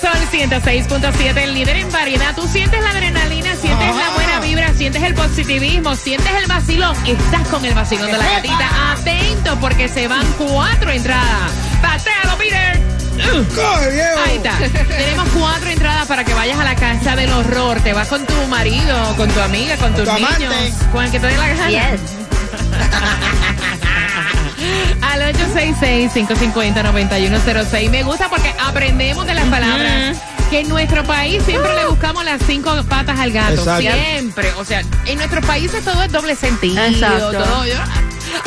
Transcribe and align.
Sol 0.00 0.10
106.7, 0.30 1.36
el 1.42 1.54
líder 1.54 1.76
en 1.76 1.90
variedad. 1.90 2.34
Tú 2.34 2.46
sientes 2.46 2.80
la 2.82 2.90
adrenalina, 2.90 3.56
sientes 3.56 3.96
la 3.96 4.10
buena 4.10 4.40
vibra, 4.40 4.72
sientes 4.74 5.02
el 5.02 5.14
positivismo, 5.14 5.96
sientes 5.96 6.30
el 6.40 6.46
vacilón. 6.46 6.94
Estás 7.04 7.48
con 7.48 7.64
el 7.64 7.74
vacilón 7.74 8.06
de 8.06 8.18
la 8.18 8.24
gatita. 8.24 8.92
Atento 8.92 9.58
porque 9.60 9.88
se 9.88 10.06
van 10.06 10.24
cuatro 10.38 10.90
entradas. 10.92 11.50
¡Patealo, 11.82 12.38
Peter! 12.38 12.80
Uh. 13.18 13.42
Coge, 13.54 13.90
viejo. 13.90 14.20
Ahí 14.24 14.36
está. 14.36 14.56
Tenemos 14.86 15.28
cuatro 15.36 15.68
entradas 15.68 16.06
para 16.06 16.22
que 16.24 16.34
vayas 16.34 16.60
a 16.60 16.64
la 16.64 16.76
casa 16.76 17.16
del 17.16 17.32
horror. 17.32 17.80
Te 17.80 17.92
vas 17.92 18.06
con 18.06 18.24
tu 18.24 18.46
marido, 18.46 19.16
con 19.16 19.28
tu 19.28 19.40
amiga, 19.40 19.76
con 19.78 19.94
tus 19.94 20.04
tu 20.04 20.10
amante. 20.10 20.46
niños, 20.48 20.74
con 20.92 21.04
el 21.04 21.10
que 21.10 21.18
te 21.18 21.26
dé 21.26 21.36
la 21.36 21.48
gana. 21.48 21.68
Yes. 21.70 22.00
Al 25.02 25.20
866-550-9106. 25.34 27.90
Me 27.90 28.02
gusta 28.02 28.28
porque 28.28 28.52
aprendemos 28.60 29.26
de 29.26 29.34
las 29.34 29.44
palabras. 29.46 30.16
Que 30.50 30.60
en 30.60 30.68
nuestro 30.70 31.04
país 31.04 31.42
siempre 31.44 31.74
le 31.74 31.86
buscamos 31.86 32.24
las 32.24 32.40
cinco 32.46 32.72
patas 32.88 33.18
al 33.20 33.30
gato. 33.32 33.52
Exacto. 33.54 33.82
Siempre. 33.82 34.50
O 34.58 34.64
sea, 34.64 34.80
en 35.06 35.18
nuestros 35.18 35.44
países 35.44 35.84
todo 35.84 36.02
es 36.02 36.10
doble 36.10 36.34
sentido. 36.36 36.82
Exacto. 36.82 37.32
todo. 37.32 37.66
Yo- 37.66 37.74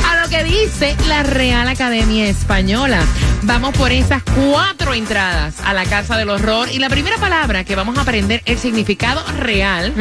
a 0.08 0.22
lo 0.22 0.30
que 0.30 0.44
dice 0.44 0.96
la 1.08 1.24
Real 1.24 1.68
Academia 1.68 2.28
Española. 2.28 3.00
Vamos 3.44 3.74
por 3.76 3.92
esas 3.92 4.22
cuatro 4.24 4.94
entradas 4.94 5.56
a 5.66 5.74
la 5.74 5.86
Casa 5.86 6.16
del 6.18 6.30
Horror. 6.30 6.70
Y 6.72 6.78
la 6.80 6.90
primera 6.90 7.18
palabra 7.18 7.64
que 7.64 7.76
vamos 7.76 7.98
a 7.98 8.02
aprender 8.02 8.42
el 8.46 8.58
significado 8.58 9.24
real. 9.40 9.94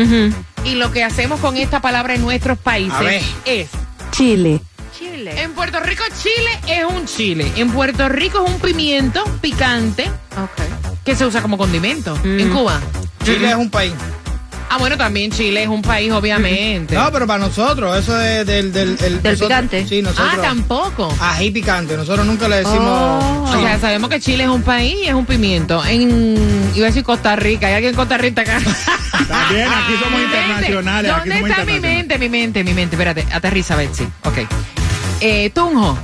Y 0.64 0.74
lo 0.76 0.90
que 0.92 1.04
hacemos 1.04 1.38
con 1.40 1.56
esta 1.58 1.80
palabra 1.80 2.14
en 2.14 2.22
nuestros 2.22 2.58
países 2.58 3.22
es 3.44 3.68
Chile. 4.10 4.60
Chile. 5.20 5.42
en 5.42 5.52
Puerto 5.52 5.80
Rico, 5.80 6.02
Chile 6.22 6.50
es 6.66 6.84
un 6.84 7.04
chile. 7.04 7.52
En 7.56 7.70
Puerto 7.70 8.08
Rico 8.08 8.42
es 8.44 8.50
un 8.50 8.58
pimiento 8.60 9.22
picante 9.42 10.04
Ok. 10.04 10.62
que 11.04 11.14
se 11.14 11.26
usa 11.26 11.42
como 11.42 11.58
condimento. 11.58 12.16
Mm. 12.24 12.40
En 12.40 12.48
Cuba. 12.50 12.80
Chile 13.24 13.50
es 13.50 13.54
un 13.56 13.68
país. 13.70 13.92
Ah, 14.72 14.78
bueno, 14.78 14.96
también 14.96 15.32
Chile 15.32 15.64
es 15.64 15.68
un 15.68 15.82
país, 15.82 16.12
obviamente. 16.12 16.94
No, 16.94 17.10
pero 17.10 17.26
para 17.26 17.40
nosotros, 17.44 17.98
eso 17.98 18.18
es 18.20 18.46
del... 18.46 18.72
Del, 18.72 18.90
el- 18.90 18.96
Del 18.96 19.14
nosotros- 19.16 19.40
picante. 19.48 19.86
Sí, 19.86 20.00
nosotros. 20.00 20.28
ah, 20.32 20.38
tampoco. 20.40 21.12
Ají 21.20 21.50
picante. 21.50 21.96
Nosotros 21.96 22.24
nunca 22.24 22.48
le 22.48 22.56
decimos... 22.58 22.78
Oh. 22.84 23.52
O 23.58 23.60
sea, 23.60 23.78
sabemos 23.80 24.08
que 24.08 24.20
Chile 24.20 24.44
es 24.44 24.48
un 24.48 24.62
país 24.62 24.94
y 25.04 25.08
es 25.08 25.14
un 25.14 25.26
pimiento. 25.26 25.84
En, 25.84 26.70
iba 26.76 26.86
a 26.86 26.90
decir 26.90 27.02
Costa 27.02 27.34
Rica. 27.34 27.66
¿Hay 27.66 27.74
alguien 27.74 27.90
en 27.90 27.96
Costa 27.96 28.16
Rica 28.16 28.42
acá? 28.42 28.58
También, 29.28 29.68
aquí 29.68 29.92
somos 30.02 30.20
mente. 30.20 30.36
internacionales. 30.38 31.10
aquí 31.12 31.20
¿Dónde 31.28 31.34
somos 31.34 31.50
está 31.50 31.64
mi 31.64 31.72
internacionales. 31.72 31.82
mente? 31.82 32.18
Mi 32.18 32.28
mente, 32.28 32.64
mi 32.64 32.74
mente. 32.74 32.94
Espérate, 32.94 33.26
aterriza, 33.32 33.74
Betsy. 33.74 34.04
Ok. 34.22 34.38
Eh, 35.20 35.50
Tunjo. 35.50 35.98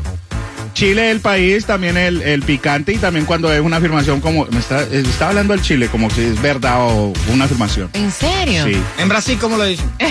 Chile 0.75 1.07
es 1.09 1.15
el 1.17 1.21
país, 1.21 1.65
también 1.65 1.97
el, 1.97 2.21
el 2.21 2.43
picante 2.43 2.93
y 2.93 2.99
también 2.99 3.25
cuando 3.25 3.51
es 3.51 3.63
una 3.63 3.79
afirmación 3.79 4.21
como, 4.21 4.45
me 4.51 4.59
está, 4.59 4.83
está 4.83 5.29
hablando 5.29 5.55
el 5.55 5.63
Chile 5.63 5.89
como 5.89 6.11
si 6.11 6.21
es 6.23 6.43
verdad 6.43 6.83
o 6.83 7.15
una 7.33 7.47
afirmación. 7.47 7.89
¿En 7.95 8.13
serio? 8.13 8.67
Sí. 8.67 8.77
En 8.99 9.09
Brasil, 9.09 9.39
¿cómo 9.41 9.57
lo 9.57 9.65
dicen? 9.65 9.91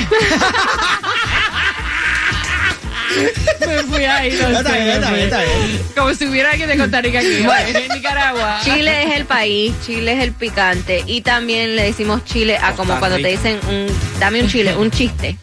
Me 3.66 3.84
fui 3.84 4.04
ahí, 4.04 4.38
no 4.42 4.48
Está 4.50 4.72
sé, 4.72 4.84
bien, 4.84 4.90
está 4.96 5.12
bien, 5.12 5.24
está 5.26 5.42
bien. 5.44 5.82
Como 5.96 6.14
si 6.14 6.26
hubiera 6.26 6.52
alguien 6.52 6.70
de 6.70 6.78
Costa 6.78 7.02
Rica 7.02 7.20
aquí. 7.20 7.28
en 7.28 7.94
Nicaragua. 7.94 8.60
Chile 8.64 9.04
es 9.04 9.16
el 9.16 9.26
país, 9.26 9.74
Chile 9.86 10.14
es 10.14 10.24
el 10.24 10.32
picante 10.34 11.04
y 11.08 11.22
también 11.22 11.76
le 11.76 11.84
decimos 11.84 12.26
Chile 12.26 12.58
a 12.58 12.74
como 12.74 12.98
cuando 13.00 13.18
te 13.18 13.28
dicen 13.28 13.60
un, 13.70 13.88
dame 14.20 14.42
un 14.42 14.50
chile, 14.50 14.76
un 14.76 14.92
chiste. 14.92 15.38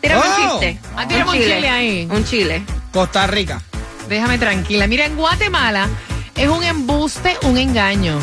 Tírame 0.00 0.22
Oh. 0.24 0.44
un 0.44 0.50
chiste. 0.60 0.78
Ah, 0.96 1.06
tírame 1.06 1.30
un 1.30 1.36
chile 1.36 1.68
ahí. 1.68 2.08
Un 2.10 2.24
chile. 2.24 2.62
Costa 2.92 3.26
Rica. 3.26 3.60
Déjame 4.08 4.38
tranquila. 4.38 4.86
Mira, 4.86 5.06
en 5.06 5.16
Guatemala 5.16 5.88
es 6.36 6.48
un 6.48 6.62
embuste, 6.62 7.36
un 7.42 7.56
engaño. 7.58 8.18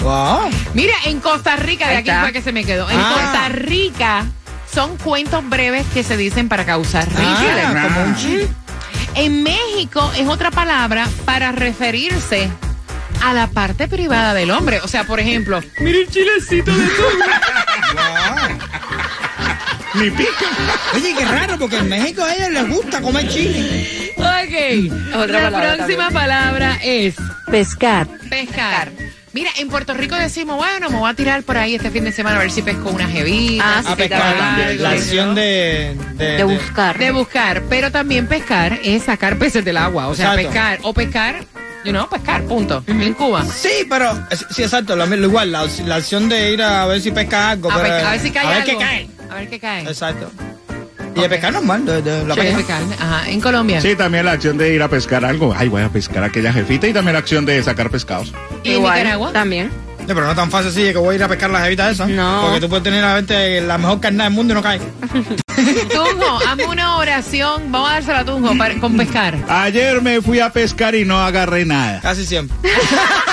Wow. 0.00 0.50
Mira, 0.74 0.94
en 1.04 1.20
Costa 1.20 1.56
Rica, 1.56 1.86
de 1.86 1.92
Ahí 1.92 1.96
aquí 1.98 2.10
está. 2.10 2.22
fue 2.22 2.32
que 2.32 2.42
se 2.42 2.52
me 2.52 2.64
quedó. 2.64 2.88
En 2.90 2.98
Ah. 2.98 3.12
Costa 3.14 3.48
Rica 3.50 4.24
son 4.72 4.96
cuentos 4.96 5.48
breves 5.48 5.84
que 5.92 6.02
se 6.02 6.16
dicen 6.16 6.48
para 6.48 6.64
causar 6.64 7.06
risa. 7.08 7.70
Ah, 7.74 7.88
como 7.88 8.04
un 8.06 8.16
chile. 8.16 8.48
En 9.14 9.42
México 9.42 10.10
es 10.16 10.26
otra 10.28 10.50
palabra 10.50 11.06
para 11.26 11.52
referirse 11.52 12.48
a 13.22 13.32
la 13.34 13.46
parte 13.48 13.86
privada 13.88 14.32
del 14.34 14.50
hombre. 14.50 14.80
O 14.82 14.88
sea, 14.88 15.04
por 15.04 15.20
ejemplo, 15.20 15.60
mira 15.80 15.98
el 15.98 16.08
chilecito 16.08 16.70
de 16.74 16.86
tu. 16.86 17.02
Ni 19.94 20.10
pica. 20.10 20.30
Oye, 20.94 21.14
qué 21.18 21.24
raro, 21.24 21.58
porque 21.58 21.78
en 21.78 21.88
México 21.88 22.22
a 22.24 22.34
ellos 22.34 22.50
les 22.50 22.68
gusta 22.68 23.00
comer 23.00 23.28
chile. 23.28 24.12
ok. 24.16 25.14
Otra 25.16 25.40
la 25.42 25.50
palabra 25.50 25.74
próxima 25.76 26.04
también. 26.04 26.12
palabra 26.12 26.78
es 26.82 27.14
Pescar. 27.50 28.06
pescar. 28.30 28.90
Mira, 29.34 29.50
en 29.58 29.68
Puerto 29.68 29.94
Rico 29.94 30.14
decimos, 30.14 30.56
bueno, 30.58 30.90
me 30.90 30.96
voy 30.98 31.10
a 31.10 31.14
tirar 31.14 31.42
por 31.42 31.56
ahí 31.56 31.74
este 31.74 31.90
fin 31.90 32.04
de 32.04 32.12
semana 32.12 32.36
a 32.36 32.40
ver 32.40 32.50
si 32.50 32.60
pesco 32.60 32.90
una 32.90 33.06
jevita. 33.08 33.64
Ah, 33.64 33.78
A 33.78 33.82
sí, 33.82 33.94
pescar. 33.96 34.36
también. 34.36 34.82
La 34.82 34.90
acción 34.90 35.34
de... 35.34 35.96
De, 36.14 36.26
De 36.36 36.44
buscar. 36.44 36.98
De 36.98 37.10
buscar, 37.12 37.62
pero 37.70 37.90
también 37.90 38.26
pescar 38.26 38.78
es 38.84 39.04
sacar 39.04 39.38
peces 39.38 39.64
del 39.64 39.78
agua. 39.78 40.08
O 40.08 40.14
sea, 40.14 40.34
Exacto. 40.34 40.50
pescar 40.50 40.78
o 40.82 40.92
pescar, 40.92 41.44
you 41.84 41.92
know, 41.92 42.06
pescar, 42.10 42.42
punto. 42.44 42.84
En 42.86 43.14
Cuba. 43.14 43.42
Sí, 43.46 43.86
pero... 43.88 44.22
Sí, 44.50 44.62
exacto, 44.64 44.96
lo, 44.96 45.06
igual. 45.14 45.50
La, 45.50 45.66
la 45.86 45.94
acción 45.96 46.28
de 46.28 46.52
ir 46.52 46.62
a 46.62 46.84
ver 46.84 47.00
si 47.00 47.10
pesca 47.10 47.50
algo. 47.52 47.70
A, 47.72 47.76
pero- 47.76 47.88
pescar, 47.88 48.06
a 48.06 48.10
ver 48.10 48.20
si 48.20 48.30
cae 48.30 48.44
A 48.46 48.48
ver 48.50 48.56
algo. 48.62 48.66
qué 48.78 48.84
cae. 48.84 49.08
A 49.32 49.34
ver 49.34 49.48
qué 49.48 49.58
cae. 49.58 49.82
Exacto. 49.84 50.30
Y 51.14 51.20
de 51.20 51.28
pescar 51.28 51.52
normal, 51.52 51.86
de, 51.86 52.02
de 52.02 52.24
la 52.26 52.34
Sí. 52.34 52.40
Ajá. 52.98 53.30
En 53.30 53.40
Colombia. 53.40 53.80
Sí, 53.80 53.96
también 53.96 54.26
la 54.26 54.32
acción 54.32 54.58
de 54.58 54.74
ir 54.74 54.82
a 54.82 54.88
pescar 54.88 55.24
algo. 55.24 55.54
Ay, 55.56 55.68
voy 55.68 55.82
a 55.82 55.88
pescar 55.88 56.22
a 56.22 56.26
aquella 56.26 56.52
jefita 56.52 56.86
y 56.86 56.92
también 56.92 57.14
la 57.14 57.20
acción 57.20 57.46
de 57.46 57.62
sacar 57.62 57.88
pescados. 57.90 58.32
¿Y 58.62 58.68
en 58.70 58.74
Igual, 58.76 58.98
Nicaragua? 58.98 59.32
También. 59.32 59.70
Sí, 59.98 60.06
pero 60.08 60.22
no 60.22 60.30
es 60.30 60.36
tan 60.36 60.50
fácil 60.50 60.68
así 60.70 60.82
de 60.82 60.92
que 60.92 60.98
voy 60.98 61.14
a 61.14 61.16
ir 61.16 61.22
a 61.22 61.28
pescar 61.28 61.48
las 61.50 61.62
jevitas 61.62 61.92
esas. 61.92 62.08
No. 62.08 62.42
Porque 62.44 62.60
tú 62.60 62.68
puedes 62.68 62.82
tener 62.82 63.02
la, 63.02 63.14
vente, 63.14 63.60
la 63.60 63.78
mejor 63.78 64.00
carne 64.00 64.24
del 64.24 64.32
mundo 64.32 64.52
y 64.52 64.56
no 64.56 64.62
cae. 64.62 64.78
Tunjo, 65.92 66.38
hazme 66.46 66.66
una 66.66 66.96
oración. 66.96 67.70
Vamos 67.70 67.90
a 67.90 67.94
dársela 67.94 68.18
a 68.20 68.24
Tunjo 68.24 68.58
para, 68.58 68.74
con 68.80 68.96
pescar. 68.96 69.36
Ayer 69.48 70.02
me 70.02 70.20
fui 70.20 70.40
a 70.40 70.50
pescar 70.50 70.94
y 70.94 71.04
no 71.04 71.22
agarré 71.22 71.64
nada. 71.64 72.00
Casi 72.00 72.26
siempre. 72.26 72.56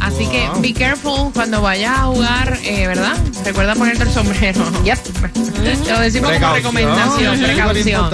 Así 0.00 0.26
que 0.28 0.48
be 0.60 0.72
careful 0.72 1.32
cuando 1.32 1.60
vayas 1.62 1.98
a 1.98 2.02
jugar, 2.04 2.58
eh, 2.62 2.86
¿verdad? 2.86 3.16
Recuerda 3.44 3.74
ponerte 3.74 4.04
el 4.04 4.10
sombrero. 4.10 4.64
Yep. 4.84 4.98
Te 5.84 5.92
lo 5.92 6.00
decimos 6.00 6.32
como 6.32 6.54
recomendación, 6.54 7.40
precaución. 7.40 8.10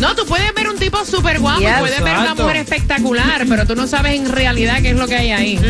No, 0.00 0.14
tú 0.14 0.24
puedes 0.26 0.54
ver 0.54 0.68
un 0.68 0.78
tipo 0.78 1.04
súper 1.04 1.38
guapo, 1.40 1.60
Yes. 1.60 1.78
puedes 1.80 2.02
ver 2.02 2.16
una 2.16 2.34
mujer 2.34 2.56
espectacular, 2.56 3.44
pero 3.48 3.66
tú 3.66 3.74
no 3.74 3.86
sabes 3.86 4.14
en 4.14 4.30
realidad 4.30 4.80
qué 4.80 4.90
es 4.90 4.96
lo 4.96 5.06
que 5.06 5.16
hay 5.16 5.30
ahí. 5.32 5.60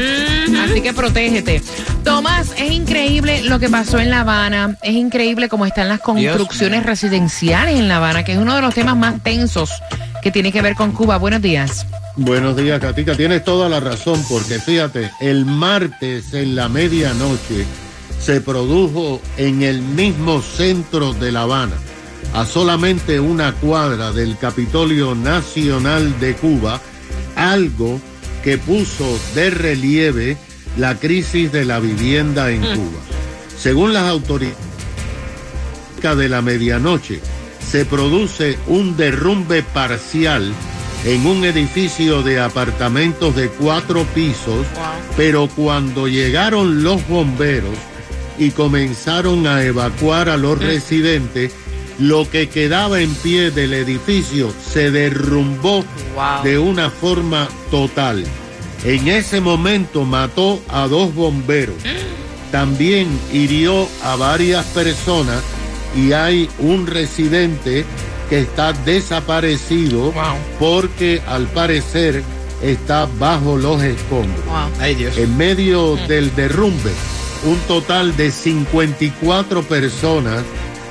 Así 0.64 0.80
que 0.80 0.92
protégete. 0.92 1.62
Tomás, 2.04 2.52
es 2.56 2.70
increíble 2.70 3.42
lo 3.42 3.58
que 3.58 3.68
pasó 3.68 3.98
en 3.98 4.10
La 4.10 4.20
Habana. 4.20 4.76
Es 4.82 4.94
increíble 4.94 5.48
cómo 5.48 5.66
están 5.66 5.88
las 5.88 6.00
construcciones 6.00 6.84
residenciales 6.84 7.78
en 7.78 7.88
La 7.88 7.96
Habana, 7.96 8.24
que 8.24 8.32
es 8.32 8.38
uno 8.38 8.54
de 8.54 8.60
los 8.60 8.74
temas 8.74 8.96
más 8.96 9.22
tensos 9.22 9.70
que 10.22 10.30
tiene 10.30 10.52
que 10.52 10.62
ver 10.62 10.74
con 10.74 10.92
Cuba. 10.92 11.16
Buenos 11.18 11.42
días. 11.42 11.86
Buenos 12.20 12.56
días, 12.56 12.80
Katica. 12.80 13.14
Tienes 13.14 13.44
toda 13.44 13.68
la 13.68 13.78
razón, 13.78 14.20
porque 14.28 14.58
fíjate, 14.58 15.08
el 15.20 15.46
martes 15.46 16.34
en 16.34 16.56
la 16.56 16.68
medianoche 16.68 17.64
se 18.18 18.40
produjo 18.40 19.22
en 19.36 19.62
el 19.62 19.80
mismo 19.80 20.42
centro 20.42 21.14
de 21.14 21.30
La 21.30 21.42
Habana, 21.42 21.76
a 22.34 22.44
solamente 22.44 23.20
una 23.20 23.52
cuadra 23.52 24.10
del 24.10 24.36
Capitolio 24.36 25.14
Nacional 25.14 26.18
de 26.18 26.34
Cuba, 26.34 26.80
algo 27.36 28.00
que 28.42 28.58
puso 28.58 29.06
de 29.36 29.50
relieve 29.50 30.36
la 30.76 30.96
crisis 30.96 31.52
de 31.52 31.64
la 31.64 31.78
vivienda 31.78 32.50
en 32.50 32.62
Cuba. 32.62 32.98
Según 33.56 33.92
las 33.92 34.08
autoridades 34.08 34.56
de 36.02 36.28
la 36.28 36.42
medianoche, 36.42 37.20
se 37.64 37.84
produce 37.84 38.58
un 38.66 38.96
derrumbe 38.96 39.62
parcial 39.62 40.52
en 41.04 41.26
un 41.26 41.44
edificio 41.44 42.22
de 42.22 42.40
apartamentos 42.40 43.34
de 43.34 43.48
cuatro 43.48 44.04
pisos, 44.14 44.66
pero 45.16 45.48
cuando 45.48 46.08
llegaron 46.08 46.82
los 46.82 47.06
bomberos 47.08 47.76
y 48.38 48.50
comenzaron 48.50 49.46
a 49.46 49.62
evacuar 49.62 50.28
a 50.28 50.36
los 50.36 50.58
residentes, 50.58 51.52
lo 51.98 52.28
que 52.30 52.48
quedaba 52.48 53.00
en 53.00 53.12
pie 53.16 53.50
del 53.50 53.74
edificio 53.74 54.52
se 54.64 54.90
derrumbó 54.90 55.84
de 56.44 56.58
una 56.58 56.90
forma 56.90 57.48
total. 57.70 58.24
En 58.84 59.08
ese 59.08 59.40
momento 59.40 60.04
mató 60.04 60.60
a 60.68 60.86
dos 60.86 61.12
bomberos. 61.14 61.76
También 62.52 63.08
hirió 63.32 63.88
a 64.02 64.16
varias 64.16 64.64
personas 64.66 65.42
y 65.96 66.12
hay 66.12 66.48
un 66.58 66.86
residente 66.86 67.84
que 68.28 68.40
está 68.40 68.72
desaparecido 68.72 70.12
porque 70.58 71.22
al 71.26 71.46
parecer 71.48 72.22
está 72.62 73.08
bajo 73.18 73.56
los 73.56 73.82
escombros. 73.82 74.44
Ay, 74.80 74.94
Dios. 74.94 75.16
En 75.16 75.36
medio 75.36 75.96
del 76.08 76.34
derrumbe, 76.34 76.92
un 77.44 77.58
total 77.68 78.16
de 78.16 78.30
54 78.30 79.62
personas, 79.62 80.42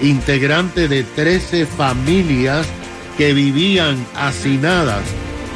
integrantes 0.01 0.89
de 0.89 1.03
13 1.03 1.65
familias 1.65 2.65
que 3.17 3.33
vivían 3.33 4.05
hacinadas 4.15 5.03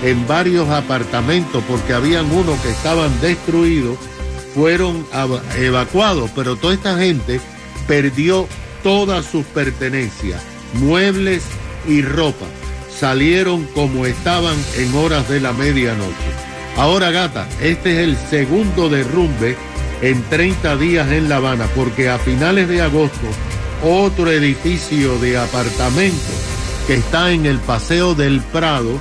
en 0.04 0.28
varios 0.28 0.70
apartamentos 0.70 1.64
porque 1.68 1.94
habían 1.94 2.32
unos 2.32 2.60
que 2.62 2.72
estaban 2.72 3.12
destruidos, 3.22 3.98
fueron 4.56 5.06
evacuados, 5.58 6.30
pero 6.36 6.56
toda 6.56 6.74
esta 6.74 6.98
gente 6.98 7.40
perdió 7.88 8.48
todas 8.84 9.26
sus 9.26 9.46
pertenencias, 9.46 10.42
muebles 10.74 11.44
y 11.88 12.02
ropa. 12.02 12.46
Salieron 12.90 13.66
como 13.74 14.06
estaban 14.06 14.56
en 14.78 14.94
horas 14.96 15.28
de 15.30 15.40
la 15.40 15.54
medianoche. 15.54 16.14
Ahora, 16.78 17.12
gata, 17.12 17.48
este 17.62 17.94
es 17.94 18.00
el 18.00 18.18
segundo 18.18 18.90
derrumbe 18.90 19.56
en 20.02 20.22
30 20.24 20.78
días 20.78 21.12
en 21.12 21.30
La 21.30 21.38
Habana, 21.38 21.68
porque 21.76 22.10
a 22.10 22.18
finales 22.18 22.68
de 22.68 22.82
agosto, 22.82 23.28
otro 23.84 24.32
edificio 24.32 25.18
de 25.20 25.38
apartamentos 25.38 26.36
que 26.88 26.96
está 26.96 27.32
en 27.32 27.46
el 27.46 27.60
Paseo 27.60 28.16
del 28.16 28.42
Prado, 28.42 29.00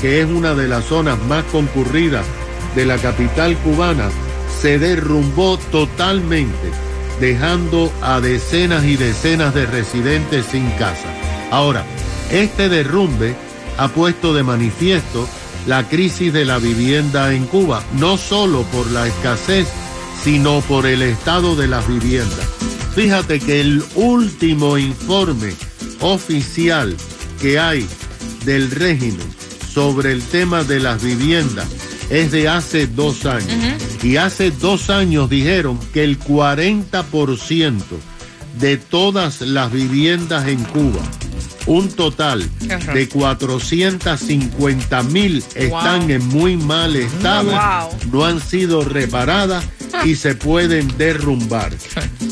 que 0.00 0.20
es 0.20 0.26
una 0.26 0.54
de 0.54 0.68
las 0.68 0.84
zonas 0.84 1.18
más 1.28 1.44
concurridas 1.44 2.24
de 2.74 2.86
la 2.86 2.98
capital 2.98 3.56
cubana, 3.58 4.08
se 4.60 4.78
derrumbó 4.78 5.58
totalmente, 5.70 6.70
dejando 7.20 7.92
a 8.02 8.20
decenas 8.20 8.84
y 8.84 8.96
decenas 8.96 9.54
de 9.54 9.66
residentes 9.66 10.46
sin 10.46 10.68
casa. 10.72 11.08
Ahora, 11.50 11.84
este 12.30 12.68
derrumbe 12.68 13.34
ha 13.76 13.88
puesto 13.88 14.34
de 14.34 14.42
manifiesto 14.42 15.28
la 15.66 15.88
crisis 15.88 16.32
de 16.32 16.44
la 16.44 16.58
vivienda 16.58 17.32
en 17.32 17.46
Cuba, 17.46 17.82
no 17.94 18.16
solo 18.16 18.62
por 18.64 18.90
la 18.90 19.06
escasez, 19.06 19.68
sino 20.22 20.60
por 20.62 20.86
el 20.86 21.02
estado 21.02 21.56
de 21.56 21.68
las 21.68 21.86
viviendas. 21.86 22.46
Fíjate 22.94 23.38
que 23.38 23.60
el 23.60 23.84
último 23.94 24.78
informe 24.78 25.54
oficial 26.00 26.96
que 27.40 27.58
hay 27.58 27.86
del 28.44 28.70
régimen 28.70 29.28
sobre 29.72 30.12
el 30.12 30.22
tema 30.22 30.64
de 30.64 30.80
las 30.80 31.02
viviendas 31.02 31.68
es 32.10 32.30
de 32.30 32.48
hace 32.48 32.86
dos 32.86 33.26
años. 33.26 33.52
Y 34.02 34.16
hace 34.16 34.50
dos 34.50 34.90
años 34.90 35.28
dijeron 35.28 35.78
que 35.92 36.04
el 36.04 36.18
40% 36.18 37.82
de 38.58 38.76
todas 38.76 39.40
las 39.42 39.70
viviendas 39.72 40.48
en 40.48 40.64
Cuba, 40.64 41.02
un 41.68 41.88
total 41.90 42.48
de 42.94 43.08
450 43.08 45.02
mil 45.04 45.44
están 45.54 46.10
en 46.10 46.26
muy 46.28 46.56
mal 46.56 46.96
estado, 46.96 47.50
Wow. 47.50 47.90
no 48.10 48.24
han 48.24 48.40
sido 48.40 48.82
reparadas 48.82 49.64
y 50.04 50.16
se 50.16 50.34
pueden 50.34 50.96
derrumbar. 50.98 51.72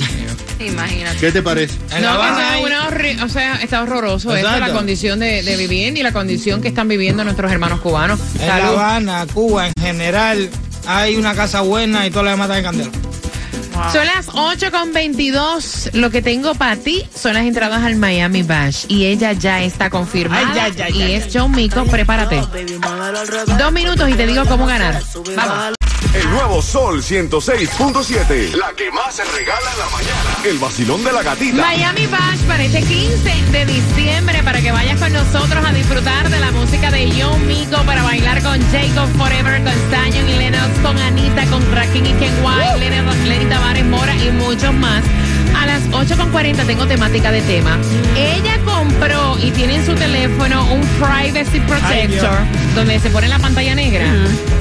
Imagínate. 0.58 1.18
¿Qué 1.18 1.32
te 1.32 1.42
parece? 1.42 1.74
No, 2.00 2.18
una 2.62 3.24
o 3.24 3.28
sea, 3.28 3.56
está 3.56 3.82
horroroso 3.82 4.34
esto, 4.34 4.58
la 4.58 4.72
condición 4.72 5.20
de, 5.20 5.42
de 5.42 5.56
vivienda 5.56 6.00
y 6.00 6.02
la 6.02 6.12
condición 6.12 6.62
que 6.62 6.68
están 6.68 6.88
viviendo 6.88 7.22
nuestros 7.24 7.52
hermanos 7.52 7.80
cubanos. 7.80 8.18
En 8.40 8.48
La. 8.48 8.68
Habana, 8.68 9.26
Cuba, 9.32 9.68
en 9.68 9.72
general, 9.78 10.48
hay 10.86 11.16
una 11.16 11.34
casa 11.34 11.60
buena 11.60 12.06
y 12.06 12.10
todas 12.10 12.24
las 12.26 12.34
demás 12.34 12.56
están 12.56 12.58
en 12.76 12.88
candela. 12.88 13.05
Son 13.92 14.06
las 14.06 14.28
8 14.32 14.70
con 14.70 14.92
22. 14.92 15.90
Lo 15.94 16.10
que 16.10 16.22
tengo 16.22 16.54
para 16.54 16.76
ti 16.76 17.04
son 17.14 17.34
las 17.34 17.44
entradas 17.44 17.82
al 17.82 17.96
Miami 17.96 18.42
Bash. 18.42 18.86
Y 18.88 19.06
ella 19.06 19.32
ya 19.32 19.62
está 19.62 19.90
confirmada. 19.90 20.64
Ay, 20.64 20.94
y 20.94 21.12
es 21.12 21.28
John 21.32 21.52
Mico. 21.52 21.84
Prepárate. 21.84 22.42
Dos 23.58 23.72
minutos 23.72 24.08
y 24.08 24.14
te 24.14 24.26
digo 24.26 24.44
cómo 24.46 24.66
ganar. 24.66 25.00
Vamos. 25.36 25.75
El 26.16 26.30
nuevo 26.30 26.62
Sol 26.62 27.02
106.7. 27.02 28.54
La 28.54 28.72
que 28.72 28.90
más 28.90 29.16
se 29.16 29.24
regala 29.24 29.70
en 29.70 29.78
la 29.78 29.88
mañana. 29.90 30.36
El 30.46 30.58
vacilón 30.58 31.04
de 31.04 31.12
la 31.12 31.22
gatita. 31.22 31.60
Miami 31.60 32.06
Bash 32.06 32.40
para 32.48 32.64
este 32.64 32.80
15 32.80 33.30
de 33.52 33.66
diciembre 33.66 34.42
para 34.42 34.62
que 34.62 34.72
vayas 34.72 34.98
con 34.98 35.12
nosotros 35.12 35.62
a 35.62 35.72
disfrutar 35.72 36.30
de 36.30 36.40
la 36.40 36.52
música 36.52 36.90
de 36.90 37.12
John 37.20 37.46
Mico 37.46 37.82
para 37.84 38.02
bailar 38.02 38.42
con 38.42 38.58
Jacob 38.72 39.10
Forever, 39.18 39.62
con 39.62 39.74
Zion 39.90 40.26
y 40.26 40.38
Lennox, 40.38 40.78
con 40.82 40.96
Anita, 40.96 41.44
con 41.50 41.60
Rakim 41.72 42.06
y 42.06 42.12
Ken 42.14 42.32
White, 42.42 42.78
Lenny, 42.78 43.28
Lenny 43.28 43.44
Tavares 43.44 43.84
Mora 43.84 44.16
y 44.16 44.30
muchos 44.30 44.72
más. 44.72 45.04
A 45.56 45.66
las 45.66 45.82
8.40 45.90 46.66
tengo 46.66 46.86
temática 46.86 47.32
de 47.32 47.40
tema. 47.42 47.78
Ella 48.16 48.58
compró 48.64 49.38
y 49.42 49.50
tiene 49.50 49.76
en 49.76 49.86
su 49.86 49.94
teléfono 49.94 50.64
un 50.72 50.80
Privacy 50.98 51.60
Protector 51.60 52.38
donde 52.74 53.00
se 53.00 53.08
pone 53.08 53.26
la 53.26 53.38
pantalla 53.38 53.74
negra 53.74 54.04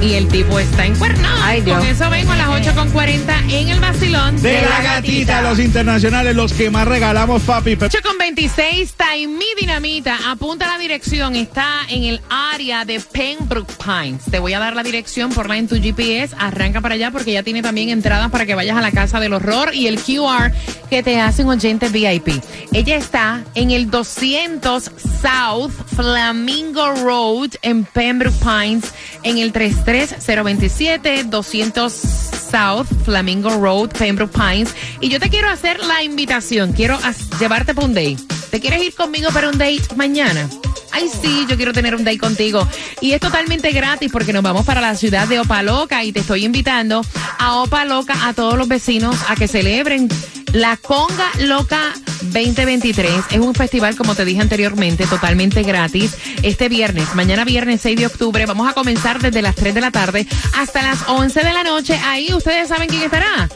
y 0.02 0.14
el 0.14 0.26
tipo 0.28 0.58
está 0.58 0.86
encuernado. 0.86 1.38
Ay, 1.42 1.60
Dios. 1.60 1.78
Con 1.78 1.86
eso 1.86 2.08
vengo 2.08 2.32
a 2.32 2.36
las 2.36 2.48
8.40 2.48 3.52
en 3.52 3.68
el 3.68 3.78
vacilón 3.78 4.40
De 4.40 4.62
la 4.62 4.82
gatita, 4.82 5.42
los 5.42 5.58
internacionales, 5.58 6.34
los 6.34 6.52
que 6.54 6.70
más 6.70 6.88
regalamos, 6.88 7.42
papi. 7.42 7.76
8 7.78 7.98
con 8.02 8.16
26, 8.16 8.94
Taimí 8.94 9.44
Dinamita, 9.60 10.18
apunta 10.30 10.66
la 10.66 10.78
dirección, 10.78 11.36
está 11.36 11.82
en 11.90 12.04
el 12.04 12.20
área 12.30 12.84
de 12.84 13.00
Pembroke 13.00 13.72
Pines. 13.84 14.22
Te 14.30 14.38
voy 14.38 14.54
a 14.54 14.58
dar 14.58 14.74
la 14.74 14.82
dirección, 14.82 15.30
ponla 15.30 15.58
en 15.58 15.68
tu 15.68 15.76
GPS, 15.76 16.34
arranca 16.38 16.80
para 16.80 16.94
allá 16.94 17.10
porque 17.10 17.32
ya 17.32 17.42
tiene 17.42 17.60
también 17.60 17.90
entradas 17.90 18.30
para 18.30 18.46
que 18.46 18.54
vayas 18.54 18.76
a 18.76 18.80
la 18.80 18.92
Casa 18.92 19.20
del 19.20 19.34
Horror 19.34 19.74
y 19.74 19.88
el 19.88 20.00
QR 20.00 20.52
que 20.88 21.02
te 21.02 21.20
hacen 21.20 21.48
oyente 21.48 21.88
VIP. 21.88 22.42
Ella 22.72 22.96
está 22.96 23.44
en 23.54 23.70
el 23.70 23.90
200 23.90 24.84
South 24.84 25.72
Flamingo 25.94 26.92
Road 26.94 27.50
en 27.62 27.84
Pembroke 27.84 28.36
Pines, 28.38 28.92
en 29.22 29.38
el 29.38 29.52
33027 29.52 31.24
200 31.24 31.92
South 31.92 32.86
Flamingo 33.04 33.50
Road, 33.50 33.90
Pembroke 33.90 34.32
Pines. 34.32 34.74
Y 35.00 35.08
yo 35.08 35.20
te 35.20 35.28
quiero 35.28 35.48
hacer 35.48 35.80
la 35.80 36.02
invitación. 36.02 36.72
Quiero 36.72 36.98
llevarte 37.40 37.74
para 37.74 37.86
un 37.86 37.94
date. 37.94 38.16
¿Te 38.50 38.60
quieres 38.60 38.82
ir 38.82 38.94
conmigo 38.94 39.30
para 39.32 39.48
un 39.48 39.58
date 39.58 39.82
mañana? 39.96 40.48
Ay, 40.92 41.10
sí, 41.20 41.46
yo 41.48 41.56
quiero 41.56 41.72
tener 41.72 41.94
un 41.94 42.04
date 42.04 42.18
contigo. 42.18 42.66
Y 43.00 43.12
es 43.12 43.20
totalmente 43.20 43.72
gratis 43.72 44.10
porque 44.10 44.32
nos 44.32 44.42
vamos 44.42 44.64
para 44.64 44.80
la 44.80 44.94
ciudad 44.94 45.28
de 45.28 45.40
Opaloca 45.40 46.04
y 46.04 46.12
te 46.12 46.20
estoy 46.20 46.44
invitando 46.44 47.02
a 47.38 47.56
Opaloca 47.56 48.26
a 48.26 48.32
todos 48.32 48.56
los 48.56 48.68
vecinos 48.68 49.14
a 49.28 49.36
que 49.36 49.48
celebren 49.48 50.08
la 50.56 50.78
Conga 50.78 51.30
Loca 51.40 51.92
2023. 52.22 53.24
Es 53.30 53.38
un 53.38 53.54
festival, 53.54 53.94
como 53.94 54.14
te 54.14 54.24
dije 54.24 54.40
anteriormente, 54.40 55.06
totalmente 55.06 55.62
gratis. 55.62 56.16
Este 56.42 56.70
viernes, 56.70 57.14
mañana 57.14 57.44
viernes 57.44 57.82
6 57.82 57.98
de 57.98 58.06
octubre, 58.06 58.46
vamos 58.46 58.66
a 58.68 58.72
comenzar 58.72 59.20
desde 59.20 59.42
las 59.42 59.54
3 59.54 59.74
de 59.74 59.80
la 59.82 59.90
tarde 59.90 60.26
hasta 60.54 60.82
las 60.82 61.06
11 61.08 61.42
de 61.42 61.52
la 61.52 61.62
noche. 61.62 62.00
Ahí 62.04 62.32
ustedes 62.32 62.68
saben 62.68 62.88
quién 62.88 63.02
estará. 63.02 63.50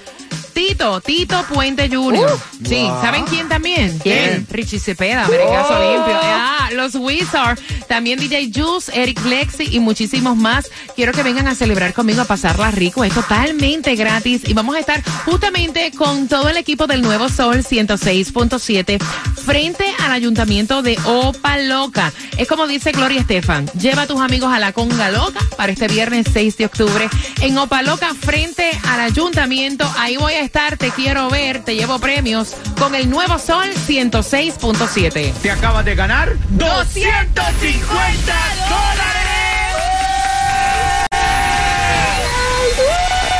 Tito, 0.60 1.00
Tito 1.00 1.42
Puente 1.44 1.88
Jr. 1.88 2.38
sí, 2.66 2.86
¿saben 3.00 3.24
quién 3.24 3.48
también? 3.48 3.98
¿Quién? 3.98 4.46
Richie 4.50 4.78
Cepeda, 4.78 5.26
Merengazo 5.26 5.72
Limpio. 5.80 6.20
Ah, 6.22 6.68
los 6.74 6.94
Wizards, 6.96 7.62
también 7.88 8.20
DJ 8.20 8.50
Juice, 8.54 8.92
Eric 8.94 9.24
Lexi 9.24 9.74
y 9.74 9.80
muchísimos 9.80 10.36
más. 10.36 10.70
Quiero 10.94 11.12
que 11.12 11.22
vengan 11.22 11.48
a 11.48 11.54
celebrar 11.54 11.94
conmigo, 11.94 12.20
a 12.20 12.24
pasarla 12.26 12.70
rico. 12.70 13.04
Es 13.04 13.14
totalmente 13.14 13.94
gratis 13.96 14.42
y 14.46 14.52
vamos 14.52 14.76
a 14.76 14.80
estar 14.80 15.02
justamente 15.24 15.92
con 15.92 16.28
todo 16.28 16.50
el 16.50 16.58
equipo 16.58 16.86
del 16.86 17.00
Nuevo 17.00 17.30
Sol 17.30 17.64
106.7 17.64 19.00
frente 19.40 19.86
al 20.00 20.12
ayuntamiento 20.12 20.82
de 20.82 20.98
Opa 21.06 21.56
Loca. 21.58 22.12
Es 22.36 22.46
como 22.46 22.66
dice 22.66 22.92
Gloria 22.92 23.20
Estefan, 23.20 23.66
lleva 23.78 24.02
a 24.02 24.06
tus 24.06 24.20
amigos 24.20 24.52
a 24.52 24.58
la 24.58 24.72
Conga 24.72 25.10
Loca 25.10 25.40
para 25.56 25.72
este 25.72 25.88
viernes 25.88 26.26
6 26.32 26.58
de 26.58 26.66
octubre 26.66 27.08
en 27.40 27.58
Opa 27.58 27.82
Loca 27.82 28.14
frente 28.14 28.70
al 28.88 29.00
ayuntamiento. 29.00 29.90
Ahí 29.96 30.16
voy 30.16 30.34
a 30.34 30.40
estar, 30.40 30.49
te 30.50 30.90
quiero 30.90 31.30
ver, 31.30 31.62
te 31.64 31.74
llevo 31.74 31.98
premios 31.98 32.54
con 32.78 32.94
el 32.94 33.08
Nuevo 33.08 33.38
Sol 33.38 33.68
106.7. 33.86 35.32
Te 35.34 35.50
acabas 35.50 35.84
de 35.84 35.94
ganar 35.94 36.34
250 36.50 38.34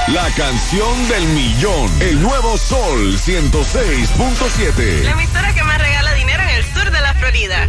La 0.09 0.29
canción 0.37 1.09
del 1.09 1.25
millón. 1.29 2.03
El 2.03 2.21
nuevo 2.21 2.59
Sol 2.59 3.17
106.7. 3.17 5.05
La 5.05 5.13
emisora 5.13 5.55
que 5.55 5.63
más 5.63 5.79
regala 5.79 6.13
dinero 6.15 6.43
en 6.43 6.49
el 6.49 6.65
sur 6.65 6.91
de 6.91 7.01
la 7.01 7.15
Florida. 7.15 7.69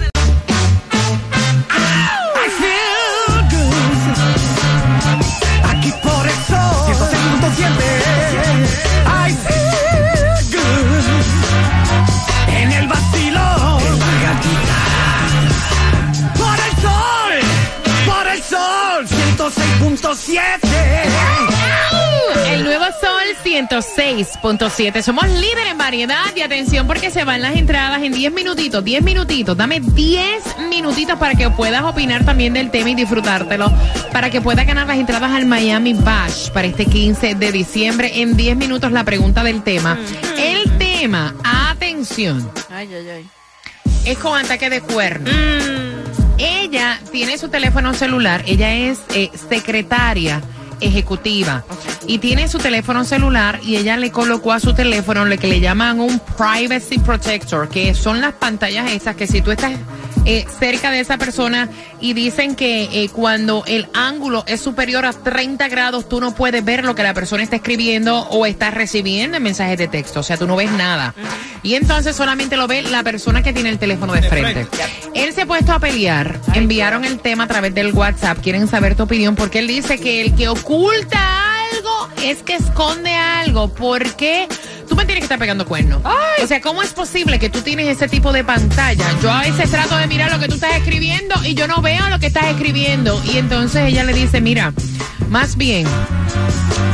106.7. 23.81 25.01
Somos 25.01 25.27
líder 25.27 25.67
en 25.69 25.77
variedad 25.77 26.35
y 26.35 26.41
atención 26.41 26.87
porque 26.87 27.11
se 27.11 27.23
van 27.23 27.41
las 27.41 27.55
entradas 27.55 28.01
en 28.03 28.13
10 28.13 28.31
minutitos. 28.31 28.83
10 28.83 29.03
minutitos. 29.03 29.57
Dame 29.57 29.79
10 29.79 30.57
minutitos 30.69 31.17
para 31.17 31.35
que 31.35 31.49
puedas 31.49 31.83
opinar 31.83 32.23
también 32.25 32.53
del 32.53 32.71
tema 32.71 32.91
y 32.91 32.95
disfrutártelo. 32.95 33.71
Para 34.11 34.29
que 34.29 34.41
puedas 34.41 34.65
ganar 34.65 34.87
las 34.87 34.97
entradas 34.97 35.31
al 35.31 35.45
Miami 35.45 35.93
Bash 35.93 36.49
para 36.51 36.67
este 36.67 36.85
15 36.85 37.35
de 37.35 37.51
diciembre. 37.51 38.21
En 38.21 38.37
10 38.37 38.57
minutos 38.57 38.91
la 38.91 39.03
pregunta 39.03 39.43
del 39.43 39.63
tema. 39.63 39.97
El 40.37 40.77
tema, 40.77 41.35
atención, 41.43 42.51
Ay, 42.69 42.89
ay, 42.93 43.09
ay. 43.09 43.29
es 44.05 44.17
con 44.17 44.37
ataque 44.39 44.69
de 44.69 44.81
cuerno. 44.81 45.29
Ella 46.37 46.99
tiene 47.11 47.37
su 47.37 47.49
teléfono 47.49 47.93
celular, 47.93 48.43
ella 48.47 48.73
es 48.73 48.99
eh, 49.13 49.29
secretaria 49.49 50.41
ejecutiva. 50.81 51.63
Y 52.07 52.17
tiene 52.17 52.47
su 52.47 52.57
teléfono 52.57 53.03
celular 53.03 53.59
y 53.63 53.77
ella 53.77 53.97
le 53.97 54.11
colocó 54.11 54.51
a 54.51 54.59
su 54.59 54.73
teléfono 54.73 55.25
lo 55.25 55.37
que 55.37 55.47
le 55.47 55.59
llaman 55.59 55.99
un 55.99 56.19
privacy 56.37 56.99
protector, 56.99 57.69
que 57.69 57.93
son 57.93 58.19
las 58.19 58.33
pantallas 58.33 58.91
esas 58.91 59.15
que 59.15 59.27
si 59.27 59.41
tú 59.41 59.51
estás 59.51 59.73
eh, 60.25 60.45
cerca 60.59 60.91
de 60.91 60.99
esa 60.99 61.17
persona 61.17 61.69
y 61.99 62.13
dicen 62.13 62.55
que 62.55 63.03
eh, 63.03 63.09
cuando 63.09 63.63
el 63.65 63.87
ángulo 63.93 64.43
es 64.47 64.61
superior 64.61 65.05
a 65.05 65.13
30 65.13 65.67
grados 65.67 66.07
tú 66.07 66.19
no 66.19 66.33
puedes 66.35 66.63
ver 66.63 66.85
lo 66.85 66.95
que 66.95 67.03
la 67.03 67.13
persona 67.13 67.43
está 67.43 67.55
escribiendo 67.55 68.19
o 68.29 68.45
está 68.45 68.71
recibiendo 68.71 69.37
en 69.37 69.43
mensajes 69.43 69.77
de 69.77 69.87
texto, 69.87 70.19
o 70.19 70.23
sea, 70.23 70.37
tú 70.37 70.47
no 70.47 70.55
ves 70.55 70.71
nada. 70.71 71.13
Y 71.63 71.75
entonces 71.75 72.15
solamente 72.15 72.57
lo 72.57 72.67
ve 72.67 72.81
la 72.83 73.03
persona 73.03 73.43
que 73.43 73.53
tiene 73.53 73.69
el 73.69 73.79
teléfono 73.79 74.13
de 74.13 74.23
frente. 74.23 74.67
Él 75.13 75.33
se 75.33 75.41
ha 75.41 75.45
puesto 75.45 75.73
a 75.73 75.79
pelear, 75.79 76.39
enviaron 76.53 77.05
el 77.05 77.19
tema 77.19 77.45
a 77.45 77.47
través 77.47 77.73
del 77.73 77.93
WhatsApp, 77.93 78.39
quieren 78.41 78.67
saber 78.67 78.95
tu 78.95 79.03
opinión 79.03 79.35
porque 79.35 79.59
él 79.59 79.67
dice 79.67 79.99
que 79.99 80.21
el 80.21 80.35
que 80.35 80.47
oculta 80.47 81.53
algo 81.71 82.09
es 82.23 82.43
que 82.43 82.55
esconde 82.55 83.13
algo. 83.13 83.69
¿Por 83.69 84.15
qué 84.15 84.47
tú 84.91 84.97
me 84.97 85.05
tienes 85.05 85.21
que 85.21 85.25
estar 85.25 85.39
pegando 85.39 85.65
cuernos. 85.65 86.01
O 86.43 86.47
sea, 86.47 86.59
¿cómo 86.59 86.83
es 86.83 86.89
posible 86.89 87.39
que 87.39 87.49
tú 87.49 87.61
tienes 87.61 87.87
ese 87.87 88.09
tipo 88.09 88.33
de 88.33 88.43
pantalla? 88.43 89.05
Yo 89.21 89.31
a 89.31 89.39
veces 89.39 89.71
trato 89.71 89.95
de 89.95 90.05
mirar 90.05 90.29
lo 90.29 90.37
que 90.37 90.49
tú 90.49 90.55
estás 90.55 90.75
escribiendo 90.75 91.33
y 91.45 91.53
yo 91.53 91.65
no 91.65 91.81
veo 91.81 92.09
lo 92.09 92.19
que 92.19 92.25
estás 92.25 92.47
escribiendo. 92.47 93.21
Y 93.23 93.37
entonces 93.37 93.83
ella 93.87 94.03
le 94.03 94.11
dice, 94.11 94.41
mira, 94.41 94.73
más 95.29 95.55
bien, 95.55 95.87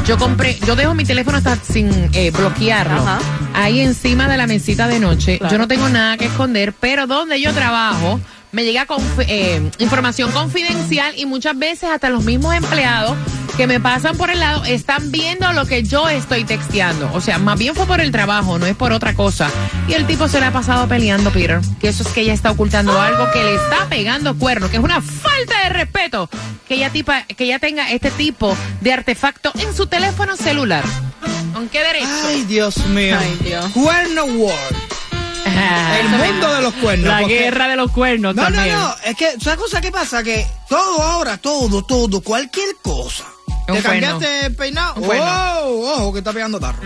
yo 0.06 0.20
compré, 0.20 0.60
yo 0.60 0.76
dejo 0.76 0.94
mi 0.94 1.06
teléfono 1.06 1.40
hasta 1.40 1.56
sin 1.56 1.90
eh, 2.14 2.30
bloquearlo. 2.30 3.02
Ajá. 3.02 3.18
Ahí 3.56 3.80
encima 3.80 4.28
de 4.28 4.38
la 4.38 4.46
mesita 4.46 4.88
de 4.88 5.00
noche. 5.00 5.40
Yo 5.50 5.58
no 5.58 5.68
tengo 5.68 5.90
nada 5.90 6.18
que 6.18 6.26
esconder, 6.26 6.74
pero 6.74 7.08
donde 7.08 7.42
yo 7.42 7.52
trabajo 7.52 8.20
me 8.52 8.64
llega 8.64 8.86
eh, 9.28 9.72
información 9.80 10.32
confidencial 10.32 11.18
y 11.18 11.26
muchas 11.26 11.58
veces 11.58 11.90
hasta 11.90 12.12
los 12.12 12.24
mismos 12.24 12.54
empleados 12.54 13.18
que 13.58 13.66
me 13.68 13.80
pasan 13.80 14.16
por 14.18 14.30
el 14.30 14.40
lado 14.40 14.64
están 14.66 15.12
viendo 15.12 15.52
lo 15.52 15.66
que 15.66 15.82
yo 15.84 16.08
estoy 16.10 16.44
texteando. 16.44 17.10
O 17.14 17.22
sea, 17.22 17.40
más 17.40 17.58
bien 17.58 17.74
fue 17.74 17.88
por 17.88 18.00
el 18.00 18.12
trabajo, 18.12 18.60
no 18.60 18.68
es 18.68 18.76
por 18.76 18.92
otra 18.94 19.16
cosa. 19.16 19.50
Y 19.88 19.94
el 19.94 20.06
tipo 20.06 20.28
se 20.28 20.40
le 20.40 20.46
ha 20.46 20.54
pasado 20.54 20.88
peleando, 20.88 21.32
Peter, 21.32 21.60
que 21.82 21.88
eso 21.88 22.04
es 22.04 22.10
que 22.10 22.22
ella 22.22 22.34
está 22.34 22.52
ocultando 22.52 23.00
algo, 23.02 23.30
que 23.32 23.44
le 23.44 23.56
está 23.56 23.88
pegando 23.90 24.38
cuerno, 24.38 24.70
que 24.70 24.78
es 24.78 24.84
una 24.84 25.02
falta 25.02 25.64
de 25.64 25.70
respeto 25.70 26.30
que 26.68 26.76
ella, 26.76 26.92
tipa, 26.92 27.24
que 27.24 27.46
ella 27.46 27.58
tenga 27.58 27.92
este 27.92 28.12
tipo 28.12 28.56
de 28.82 28.94
artefacto 28.94 29.52
en 29.56 29.76
su 29.76 29.88
teléfono 29.88 30.38
celular. 30.38 30.84
¿Con 31.54 31.68
qué 31.70 31.80
derecho? 31.84 32.08
Ay, 32.28 32.44
Dios 32.44 32.78
mío. 32.88 33.18
Ay, 33.20 33.38
Dios. 33.44 33.66
Cuerno 33.74 34.26
World. 34.26 34.76
El 36.00 36.10
mundo 36.10 36.54
de 36.56 36.62
los 36.62 36.74
cuernos. 36.76 37.08
La 37.08 37.20
porque- 37.22 37.40
guerra 37.40 37.68
de 37.70 37.76
los 37.78 37.92
cuernos 37.92 38.36
No, 38.36 38.44
también. 38.44 38.70
no, 38.76 38.90
no. 38.90 38.96
Es 39.06 39.16
que, 39.16 39.32
¿sabes 39.42 39.58
cosa 39.60 39.82
que 39.82 39.92
pasa? 39.92 40.22
Que 40.22 40.46
todo 40.70 41.02
ahora, 41.02 41.38
todo, 41.38 41.82
todo, 41.84 42.22
cualquier 42.22 42.68
cosa. 42.84 43.24
Un 43.68 43.76
Te 43.76 43.82
cuerno. 43.84 44.08
cambiaste 44.10 44.46
el 44.46 44.56
peinado. 44.56 44.94
Un 44.96 45.04
cuerno. 45.04 45.26
Oh, 45.26 45.94
ojo, 45.96 46.14
que 46.14 46.20
está 46.20 46.32
pegando 46.34 46.60
tarro. 46.60 46.82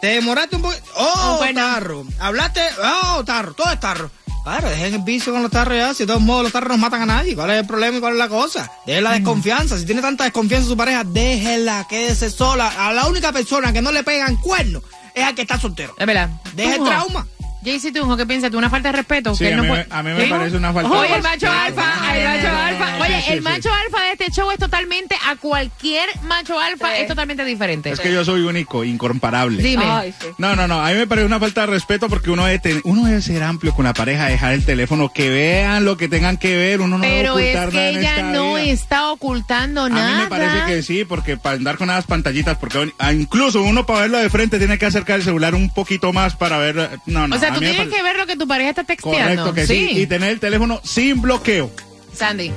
Te 0.00 0.06
demoraste 0.08 0.56
un 0.56 0.62
poquito. 0.62 0.82
Oh, 0.96 1.30
Un 1.32 1.38
cuerno. 1.38 1.60
tarro. 1.60 2.06
Hablaste. 2.18 2.60
Oh, 2.82 3.24
tarro. 3.24 3.54
Todo 3.54 3.70
es 3.72 3.80
tarro. 3.80 4.10
Claro, 4.42 4.68
dejen 4.68 4.94
el 4.94 5.00
vicio 5.02 5.32
con 5.32 5.42
los 5.42 5.50
tarros 5.50 5.74
ya. 5.78 5.94
Si 5.94 6.02
de 6.02 6.08
todos 6.08 6.20
modos 6.20 6.42
los 6.42 6.52
tarros 6.52 6.68
no 6.70 6.76
matan 6.76 7.02
a 7.02 7.06
nadie. 7.06 7.34
¿Cuál 7.34 7.50
es 7.50 7.60
el 7.60 7.66
problema 7.66 7.96
y 7.96 8.00
cuál 8.00 8.12
es 8.14 8.18
la 8.18 8.28
cosa? 8.28 8.70
Dejen 8.84 9.04
la 9.04 9.12
desconfianza. 9.12 9.78
Si 9.78 9.86
tiene 9.86 10.02
tanta 10.02 10.24
desconfianza 10.24 10.64
en 10.64 10.70
su 10.70 10.76
pareja, 10.76 11.02
déjela, 11.04 11.86
quédese 11.88 12.28
sola. 12.30 12.72
A 12.86 12.92
la 12.92 13.06
única 13.06 13.32
persona 13.32 13.72
que 13.72 13.80
no 13.80 13.90
le 13.92 14.02
pegan 14.04 14.36
cuernos 14.36 14.82
es 15.14 15.24
al 15.24 15.34
que 15.34 15.42
está 15.42 15.58
soltero. 15.58 15.94
Es 15.98 16.06
verdad. 16.06 16.28
Deja 16.54 16.74
el 16.76 16.84
trauma. 16.84 17.26
Jaycee 17.64 17.92
Tunjo, 17.92 18.16
¿qué 18.16 18.26
piensas 18.26 18.50
tú? 18.50 18.58
¿Una 18.58 18.70
falta 18.70 18.90
de 18.90 18.98
respeto? 18.98 19.34
Sí, 19.34 19.44
que 19.44 19.48
él 19.48 19.54
a 19.54 19.56
no 19.56 19.62
mí, 19.62 19.68
puede- 19.70 19.86
me- 19.88 19.94
a 19.94 20.02
mí 20.02 20.10
me 20.12 20.24
¿Sí? 20.24 20.30
parece 20.30 20.56
una 20.56 20.72
falta 20.72 20.90
Oye, 20.90 21.08
de 21.08 21.14
el 21.16 21.22
macho 21.22 21.50
alfa, 21.50 22.16
el 22.16 22.24
macho 22.24 22.48
alfa. 22.56 22.96
Oye, 23.00 23.22
Sí, 23.24 23.32
el 23.32 23.42
macho 23.42 23.70
alfa 23.72 24.02
de 24.04 24.12
este 24.12 24.30
show 24.32 24.50
es 24.50 24.58
totalmente, 24.58 25.16
a 25.26 25.36
cualquier 25.36 26.08
macho 26.24 26.58
alfa 26.60 26.88
Sí. 26.94 27.02
es 27.02 27.08
totalmente 27.08 27.44
diferente. 27.44 27.90
Es 27.90 28.00
que 28.00 28.12
yo 28.12 28.24
soy 28.24 28.42
único, 28.42 28.84
incomparable. 28.84 29.62
Dime. 29.62 29.84
Ay, 29.86 30.14
sí. 30.20 30.26
No, 30.38 30.54
no, 30.56 30.68
no. 30.68 30.80
A 30.84 30.90
mí 30.90 30.94
me 30.96 31.06
parece 31.06 31.26
una 31.26 31.40
falta 31.40 31.62
de 31.62 31.68
respeto 31.68 32.08
porque 32.08 32.30
uno 32.30 32.44
debe, 32.44 32.58
tener- 32.58 32.82
uno 32.84 33.04
debe 33.06 33.22
ser 33.22 33.42
amplio 33.42 33.74
con 33.74 33.84
la 33.84 33.94
pareja, 33.94 34.26
dejar 34.26 34.52
el 34.52 34.64
teléfono, 34.64 35.10
que 35.12 35.28
vean 35.30 35.84
lo 35.84 35.96
que 35.96 36.08
tengan 36.08 36.36
que 36.36 36.56
ver. 36.56 36.80
Uno 36.80 36.98
no 36.98 37.02
Pero 37.04 37.36
debe 37.36 37.50
es 37.52 37.56
ocultar 37.56 37.70
que 37.70 37.76
nada 37.76 37.88
en 37.90 37.98
ella 37.98 38.10
esta 38.16 38.22
no 38.32 38.54
vida. 38.54 38.64
está 38.72 39.10
ocultando 39.10 39.84
A 39.84 39.88
nada. 39.88 40.10
mí 40.16 40.22
me 40.22 40.28
parece 40.28 40.64
que 40.66 40.82
sí, 40.82 41.04
porque 41.04 41.36
para 41.36 41.56
andar 41.56 41.76
con 41.76 41.88
esas 41.90 42.04
pantallitas, 42.06 42.58
porque 42.58 42.92
ah, 42.98 43.12
incluso 43.12 43.62
uno 43.62 43.86
para 43.86 44.00
verlo 44.02 44.18
de 44.18 44.28
frente 44.28 44.58
tiene 44.58 44.78
que 44.78 44.86
acercar 44.86 45.16
el 45.18 45.24
celular 45.24 45.54
un 45.54 45.70
poquito 45.70 46.12
más 46.12 46.36
para 46.36 46.58
ver. 46.58 46.98
No, 47.06 47.26
no. 47.28 47.36
O 47.36 47.38
sea, 47.38 47.50
a 47.50 47.53
tú 47.54 47.60
tienes 47.60 47.88
que 47.88 48.02
ver 48.02 48.16
lo 48.16 48.26
que 48.26 48.36
tu 48.36 48.46
pareja 48.46 48.70
está 48.70 48.84
texteando. 48.84 49.42
Correcto 49.42 49.54
que 49.54 49.66
sí. 49.66 50.00
Y 50.00 50.06
tener 50.06 50.30
el 50.30 50.40
teléfono 50.40 50.80
sin 50.84 51.20
bloqueo. 51.20 51.70
Sandy. 52.14 52.52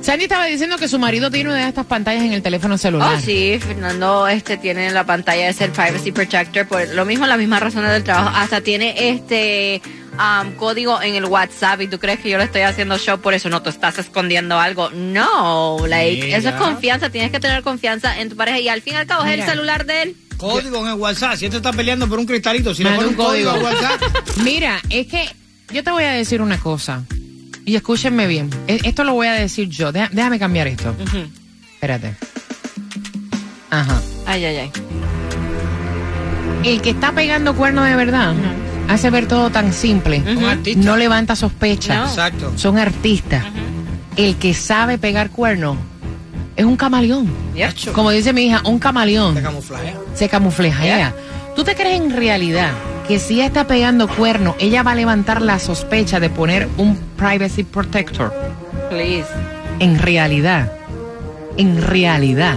Sandy 0.00 0.24
estaba 0.24 0.44
diciendo 0.44 0.78
que 0.78 0.86
su 0.86 1.00
marido 1.00 1.30
tiene 1.32 1.50
una 1.50 1.62
de 1.62 1.68
estas 1.68 1.86
pantallas 1.86 2.22
en 2.22 2.32
el 2.32 2.42
teléfono 2.42 2.78
celular. 2.78 3.16
Oh, 3.16 3.20
sí, 3.20 3.58
Fernando 3.60 4.28
este 4.28 4.56
tiene 4.56 4.86
en 4.86 4.94
la 4.94 5.04
pantalla 5.04 5.48
es 5.48 5.60
el 5.60 5.72
Privacy 5.72 6.12
Protector, 6.12 6.66
por 6.66 6.88
lo 6.90 7.04
mismo, 7.04 7.26
las 7.26 7.38
mismas 7.38 7.60
razones 7.60 7.90
del 7.90 8.04
trabajo. 8.04 8.30
Hasta 8.36 8.60
tiene 8.60 8.94
este 9.08 9.82
um, 10.12 10.52
código 10.52 11.02
en 11.02 11.16
el 11.16 11.24
WhatsApp 11.24 11.80
y 11.80 11.88
tú 11.88 11.98
crees 11.98 12.20
que 12.20 12.30
yo 12.30 12.38
le 12.38 12.44
estoy 12.44 12.62
haciendo 12.62 12.98
show 12.98 13.18
por 13.18 13.34
eso, 13.34 13.48
no, 13.48 13.62
tú 13.62 13.70
estás 13.70 13.98
escondiendo 13.98 14.60
algo. 14.60 14.90
No, 14.90 15.78
like, 15.86 16.26
Mira. 16.26 16.36
eso 16.38 16.50
es 16.50 16.54
confianza, 16.54 17.10
tienes 17.10 17.32
que 17.32 17.40
tener 17.40 17.62
confianza 17.62 18.20
en 18.20 18.28
tu 18.28 18.36
pareja 18.36 18.60
y 18.60 18.68
al 18.68 18.82
fin 18.82 18.94
y 18.94 18.96
al 18.98 19.06
cabo 19.06 19.24
es 19.24 19.32
el 19.32 19.44
celular 19.44 19.86
de 19.86 20.02
él. 20.02 20.16
Código 20.36 20.80
en 20.82 20.88
el 20.88 20.94
WhatsApp. 20.94 21.36
Si 21.36 21.44
este 21.46 21.56
está 21.58 21.72
peleando 21.72 22.08
por 22.08 22.18
un 22.18 22.26
cristalito, 22.26 22.74
si 22.74 22.82
Manda 22.84 23.02
le 23.02 23.08
pone 23.08 23.14
un 23.16 23.20
un 23.20 23.26
código 23.26 23.50
al 23.50 23.60
código. 23.60 23.80
WhatsApp. 23.80 24.02
Mira, 24.44 24.80
es 24.90 25.06
que 25.06 25.28
yo 25.72 25.82
te 25.82 25.90
voy 25.90 26.04
a 26.04 26.10
decir 26.12 26.42
una 26.42 26.58
cosa. 26.58 27.02
Y 27.64 27.74
escúchenme 27.74 28.26
bien. 28.26 28.50
E- 28.68 28.80
Esto 28.84 29.02
lo 29.04 29.12
voy 29.14 29.26
a 29.26 29.32
decir 29.32 29.68
yo. 29.68 29.90
Deja- 29.92 30.10
déjame 30.12 30.38
cambiar 30.38 30.66
esto. 30.68 30.94
Espérate. 31.74 32.14
Ajá. 33.70 34.00
Ay, 34.26 34.44
ay, 34.44 34.56
ay. 34.56 34.70
El 36.64 36.80
que 36.82 36.90
está 36.90 37.12
pegando 37.12 37.54
cuernos 37.54 37.86
de 37.86 37.96
verdad 37.96 38.34
hace 38.88 39.10
ver 39.10 39.26
todo 39.26 39.50
tan 39.50 39.72
simple. 39.72 40.22
No 40.76 40.96
levanta 40.96 41.34
sospechas. 41.36 41.96
No. 41.96 42.06
Exacto. 42.06 42.52
Son 42.56 42.78
artistas. 42.78 43.44
El 44.16 44.36
que 44.36 44.54
sabe 44.54 44.96
pegar 44.98 45.30
cuernos 45.30 45.76
es 46.56 46.64
un 46.64 46.76
camaleón. 46.76 47.28
Como 47.92 48.10
dice 48.10 48.32
mi 48.32 48.46
hija, 48.46 48.62
un 48.64 48.78
camaleón. 48.78 49.34
Te 49.34 49.42
camuflajea. 49.42 49.94
se 50.14 50.28
camuflajea. 50.28 51.14
¿Tú 51.54 51.64
te 51.64 51.74
crees 51.74 52.00
en 52.00 52.10
realidad 52.10 52.70
que 53.06 53.18
si 53.18 53.34
ella 53.34 53.46
está 53.46 53.66
pegando 53.66 54.08
cuerno, 54.08 54.56
ella 54.58 54.82
va 54.82 54.92
a 54.92 54.94
levantar 54.94 55.42
la 55.42 55.58
sospecha 55.58 56.20
de 56.20 56.30
poner 56.30 56.68
un 56.76 56.98
privacy 57.16 57.64
protector? 57.64 58.32
Please. 58.90 59.26
En 59.78 59.98
realidad. 59.98 60.72
En 61.56 61.82
realidad. 61.82 62.56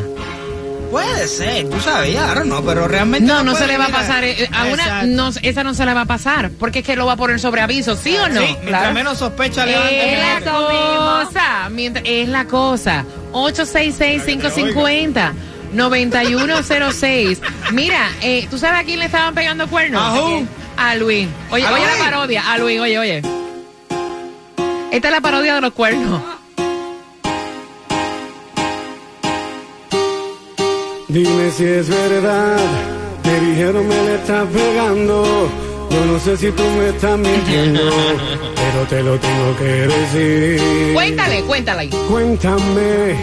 Puede 0.89 1.27
ser, 1.27 1.69
tú 1.69 1.77
ya, 2.11 2.29
ahora 2.29 2.43
no, 2.45 2.63
pero 2.63 2.87
realmente. 2.87 3.27
No, 3.27 3.43
no 3.43 3.55
se 3.55 3.67
le 3.67 3.77
va 3.77 3.85
a 3.85 3.89
pasar. 3.89 4.23
eh, 4.23 4.49
A 4.51 4.65
una, 4.65 5.03
no, 5.03 5.29
esa 5.41 5.63
no 5.63 5.73
se 5.75 5.85
le 5.85 5.93
va 5.93 6.01
a 6.01 6.05
pasar. 6.05 6.49
Porque 6.59 6.79
es 6.79 6.85
que 6.85 6.95
lo 6.95 7.05
va 7.05 7.13
a 7.13 7.17
poner 7.17 7.39
sobre 7.39 7.61
aviso, 7.61 7.95
¿sí 7.95 8.17
o 8.17 8.27
no? 8.27 8.41
Sí, 8.41 8.55
mientras 8.63 8.91
menos 8.93 9.19
sospecha 9.19 9.65
le 9.67 10.13
Es 10.13 10.19
la 10.45 10.51
cosa. 10.51 11.69
Mientras, 11.69 12.03
es 12.07 12.27
la 12.27 12.45
cosa. 12.45 13.05
866-550. 13.33 15.31
9106. 15.73 17.41
Mira, 17.71 18.09
eh, 18.21 18.47
¿tú 18.49 18.57
sabes 18.57 18.81
a 18.81 18.83
quién 18.83 18.97
le 18.99 19.05
estaban 19.05 19.35
pegando 19.35 19.67
cuernos? 19.67 20.01
Ajú. 20.01 20.47
A 20.77 20.95
Luis. 20.95 21.27
Oye, 21.51 21.65
¿A 21.67 21.71
oye 21.73 21.85
Luis? 21.85 21.99
la 21.99 22.05
parodia. 22.05 22.51
A 22.51 22.57
Luis, 22.57 22.79
oye, 22.79 22.97
oye. 22.97 23.21
Esta 24.91 25.07
es 25.09 25.13
la 25.13 25.21
parodia 25.21 25.53
de 25.55 25.61
los 25.61 25.73
cuernos. 25.73 26.19
Dime 31.09 31.49
si 31.49 31.63
es 31.63 31.89
verdad, 31.89 32.59
me 33.23 33.39
dijeron 33.39 33.87
me 33.87 33.95
le 33.95 34.15
estás 34.15 34.47
pegando. 34.49 35.49
Yo 35.89 36.05
no 36.05 36.19
sé 36.19 36.37
si 36.37 36.51
tú 36.51 36.61
me 36.77 36.89
estás 36.89 37.17
mintiendo, 37.17 37.81
pero 38.55 38.85
te 38.87 39.01
lo 39.01 39.17
tengo 39.17 39.57
que 39.57 39.87
decir. 39.87 40.93
Cuéntale, 40.93 41.41
cuéntale. 41.45 41.89
Cuéntame 42.07 43.15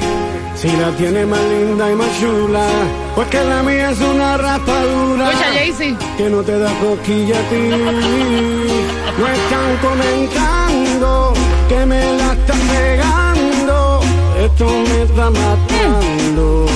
si 0.57 0.69
la 0.69 0.91
tiene 0.97 1.27
más 1.27 1.41
linda 1.43 1.93
y 1.93 1.95
más 1.95 2.09
chula, 2.19 2.67
pues 3.15 3.29
que 3.29 3.45
la 3.45 3.63
mía 3.63 3.91
es 3.93 4.01
una 4.01 4.37
raspadura 4.37 5.31
Escucha, 5.31 6.17
que 6.17 6.29
no 6.29 6.43
te 6.43 6.59
da 6.59 6.73
cosquilla 6.81 7.39
a 7.39 7.51
ti. 7.51 7.71
No 9.17 9.27
están 9.29 9.77
comentando 9.81 11.33
que 11.71 11.87
me 11.87 12.13
la 12.19 12.33
están 12.35 12.61
pegando, 12.69 14.01
esto 14.45 14.67
me 14.67 15.03
está 15.03 15.31
matando. 15.31 16.67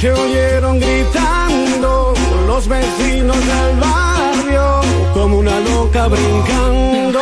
Te 0.00 0.10
oyeron 0.10 0.80
gritando 0.80 2.14
los 2.46 2.66
vecinos 2.66 3.36
del 3.36 3.76
barrio 3.78 4.80
como 5.12 5.38
una 5.38 5.60
loca 5.60 6.08
brincando. 6.08 7.20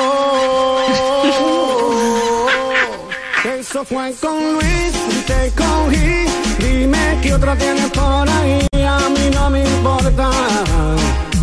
Eso 3.59 3.85
fue 3.85 4.15
con 4.21 4.53
Luis, 4.53 4.93
te 5.27 5.53
cogí. 5.57 6.27
Dime 6.59 7.19
qué 7.21 7.35
otra 7.35 7.57
tienes 7.57 7.91
por 7.91 8.29
ahí, 8.29 8.67
a 8.87 9.09
mí 9.09 9.31
no 9.33 9.51
me 9.51 9.65
importa. 9.65 10.31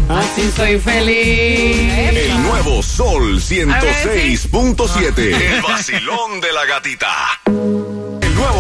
Así 0.08 0.50
Soy 0.56 0.80
feliz. 0.80 1.92
El 1.98 2.44
nuevo 2.44 2.82
Sol 2.82 3.42
106.7. 3.42 5.18
El 5.18 5.62
vacilón 5.62 6.40
de 6.40 6.54
la 6.54 6.66
gatita. 6.66 7.12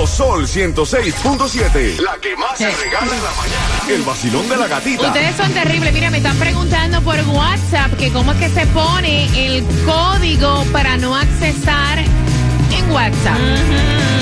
Sol 0.06 0.48
106.7. 0.48 2.00
La 2.00 2.18
que 2.18 2.36
más 2.36 2.58
se 2.58 2.70
regala 2.70 3.16
en 3.16 3.24
la 3.24 3.32
mañana. 3.32 3.90
El 3.90 4.04
vacilón 4.04 4.48
de 4.48 4.58
la 4.58 4.68
gatita. 4.68 5.08
Ustedes 5.08 5.36
son 5.36 5.52
terribles. 5.52 5.94
Mira, 5.94 6.12
me 6.12 6.18
están 6.18 6.38
preguntando 6.38 7.02
por 7.02 7.20
WhatsApp 7.30 7.94
que 7.98 8.12
cómo 8.12 8.32
es 8.34 8.38
que 8.38 8.50
se 8.50 8.68
pone 8.68 9.56
el 9.56 9.66
código 9.86 10.64
para 10.72 10.98
no 10.98 11.16
accesar 11.16 12.00
en 12.00 12.92
WhatsApp. 12.92 13.40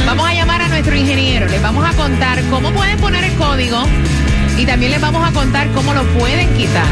Vamos 0.05 0.27
a 0.27 0.33
llamar 0.33 0.61
a 0.61 0.67
nuestro 0.69 0.95
ingeniero. 0.95 1.47
Les 1.47 1.61
vamos 1.61 1.87
a 1.87 1.93
contar 1.95 2.41
cómo 2.49 2.71
pueden 2.71 2.99
poner 2.99 3.23
el 3.25 3.33
código 3.35 3.83
y 4.57 4.65
también 4.65 4.91
les 4.91 5.01
vamos 5.01 5.27
a 5.27 5.31
contar 5.33 5.69
cómo 5.73 5.93
lo 5.93 6.03
pueden 6.17 6.53
quitar. 6.55 6.85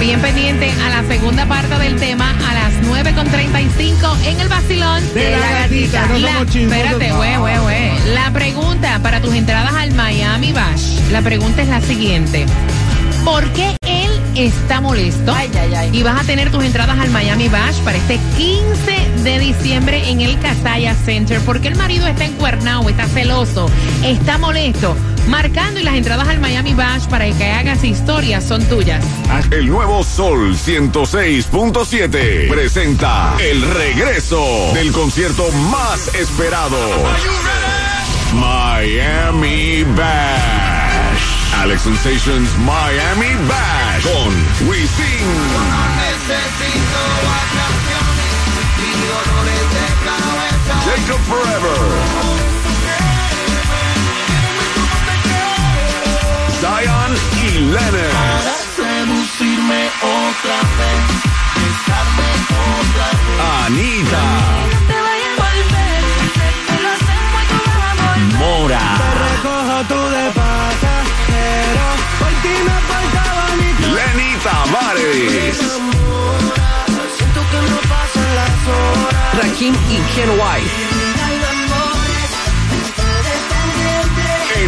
Bien 0.00 0.20
pendiente 0.20 0.70
a 0.84 0.88
la 1.02 1.08
segunda 1.08 1.46
parte 1.46 1.78
del 1.78 1.96
tema 1.96 2.30
a 2.48 2.54
las 2.54 2.72
9.35 2.82 4.26
en 4.26 4.40
el 4.40 4.48
vacilón 4.48 5.02
De 5.14 5.30
la 5.30 5.38
gatita. 5.38 6.00
Gatita, 6.02 6.06
no 6.08 6.18
La- 6.18 6.32
somos 6.38 6.56
espérate, 6.56 7.12
güey, 7.12 7.36
güey, 7.36 7.58
güey. 7.58 7.90
La 8.14 8.30
pregunta 8.32 8.98
para 9.02 9.20
tus 9.20 9.34
entradas 9.34 9.72
al 9.74 9.92
Miami 9.92 10.52
Bash, 10.52 10.98
la 11.10 11.22
pregunta 11.22 11.62
es 11.62 11.68
la 11.68 11.80
siguiente. 11.80 12.46
¿Por 13.24 13.44
qué 13.52 13.76
él 13.86 14.10
está 14.34 14.80
molesto? 14.80 15.32
Ay, 15.34 15.48
ay, 15.60 15.74
ay. 15.74 15.90
Y 15.92 16.02
vas 16.02 16.20
a 16.20 16.24
tener 16.24 16.50
tus 16.50 16.64
entradas 16.64 16.98
al 16.98 17.10
Miami 17.10 17.48
Bash 17.48 17.76
para 17.84 17.96
este 17.98 18.18
15 18.36 19.22
de 19.22 19.38
diciembre 19.38 20.08
en 20.10 20.20
el 20.20 20.36
Casaya 20.40 20.94
Center. 21.04 21.38
¿Por 21.40 21.60
qué 21.60 21.68
el 21.68 21.76
marido 21.76 22.08
está 22.08 22.24
encuernado, 22.24 22.88
está 22.88 23.06
celoso, 23.06 23.70
está 24.04 24.38
molesto? 24.38 24.96
Marcando 25.28 25.80
y 25.80 25.82
las 25.82 25.94
entradas 25.94 26.28
al 26.28 26.40
Miami 26.40 26.74
Bash 26.74 27.06
para 27.06 27.30
que 27.30 27.44
hagas 27.50 27.84
historias 27.84 28.44
son 28.44 28.64
tuyas. 28.64 29.04
El 29.50 29.68
nuevo 29.68 30.02
Sol 30.04 30.54
106.7 30.54 32.48
presenta 32.48 33.34
el 33.40 33.62
regreso 33.62 34.44
del 34.74 34.92
concierto 34.92 35.50
más 35.70 36.14
esperado. 36.14 36.78
Miami 38.34 39.84
Bash. 39.96 41.02
Alex 41.60 41.82
Sensations 41.82 42.48
Miami 42.58 43.34
Bash 43.46 44.02
con 44.02 44.68
Wisin. 44.68 45.92
Jacob 50.84 51.20
Forever. 51.28 52.41
Zion 56.62 57.12
y 57.42 57.58
Lennon. 57.58 58.12
Anita. 63.66 64.24
Mora. 68.38 68.78
Recojo 69.24 69.78
tú 69.88 70.00
de 70.14 70.30
pasajero, 70.30 71.86
por 72.20 72.32
ti 72.42 72.54
me 72.68 72.76
faltaba 72.90 73.44
ni 73.58 73.68
Lenny 73.96 74.30
Tavares. 74.44 75.56
Siento 77.16 77.40
que 77.50 77.60
no 77.70 77.78
pasan 77.90 78.30
las 78.36 78.56
horas. 78.68 79.34
Rakim 79.34 79.74
y 79.90 79.96
Ken 80.14 80.30
White. 80.30 80.91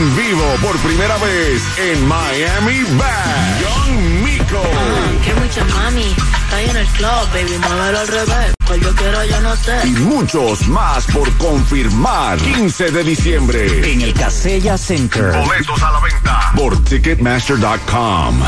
En 0.04 0.16
vivo 0.16 0.44
por 0.60 0.76
primera 0.80 1.16
vez 1.16 1.62
en 1.78 2.06
Miami 2.06 2.82
Bash. 2.98 3.60
Young 3.62 4.22
Miko. 4.22 4.62
Que 5.24 5.34
mucha 5.34 5.64
mami, 5.64 6.14
está 6.42 6.56
ahí 6.56 6.68
en 6.68 6.76
el 6.76 6.86
club, 6.88 7.28
baby, 7.32 7.58
muévelo 7.58 8.00
al 8.00 8.08
revés. 8.08 8.54
Pues 8.66 8.82
yo 8.82 8.94
quiero, 8.96 9.24
yo 9.24 9.40
no 9.40 9.56
sé. 9.56 9.80
Y 9.84 9.92
muchos 9.92 10.68
más 10.68 11.06
por 11.06 11.32
confirmar. 11.38 12.36
15 12.36 12.90
de 12.90 13.02
diciembre. 13.02 13.92
En 13.92 14.02
el 14.02 14.12
Casella 14.12 14.76
Center. 14.76 15.32
Boletos 15.38 15.82
a 15.82 15.90
la 15.90 16.00
venta 16.00 16.52
por 16.54 16.84
Ticketmaster.com. 16.84 18.40